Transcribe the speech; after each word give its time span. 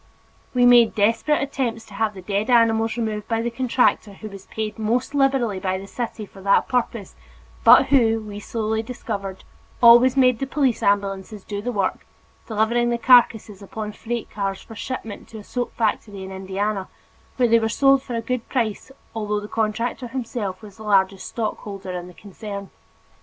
We 0.55 0.65
made 0.65 0.95
desperate 0.95 1.43
attempts 1.43 1.85
to 1.85 1.93
have 1.93 2.15
the 2.15 2.23
dead 2.23 2.49
animals 2.49 2.97
removed 2.97 3.27
by 3.27 3.43
the 3.43 3.51
contractor 3.51 4.13
who 4.13 4.29
was 4.29 4.47
paid 4.47 4.79
most 4.79 5.13
liberally 5.13 5.59
by 5.59 5.77
the 5.77 5.85
city 5.85 6.25
for 6.25 6.41
that 6.41 6.67
purpose 6.67 7.13
but 7.63 7.85
who, 7.89 8.19
we 8.19 8.39
slowly 8.39 8.81
discovered, 8.81 9.43
always 9.79 10.17
made 10.17 10.39
the 10.39 10.47
police 10.47 10.81
ambulances 10.81 11.43
do 11.43 11.61
the 11.61 11.71
work, 11.71 12.03
delivering 12.47 12.89
the 12.89 12.97
carcasses 12.97 13.61
upon 13.61 13.91
freight 13.91 14.31
cars 14.31 14.59
for 14.59 14.73
shipment 14.75 15.27
to 15.27 15.37
a 15.37 15.43
soap 15.43 15.71
factory 15.75 16.23
in 16.23 16.31
Indiana 16.31 16.87
where 17.37 17.47
they 17.47 17.59
were 17.59 17.69
sold 17.69 18.01
for 18.01 18.15
a 18.15 18.21
good 18.21 18.49
price 18.49 18.89
although 19.13 19.39
the 19.39 19.47
contractor 19.47 20.07
himself 20.07 20.63
was 20.63 20.77
the 20.77 20.83
largest 20.83 21.27
stockholder 21.27 21.91
in 21.91 22.07
the 22.07 22.15
concern. 22.15 22.71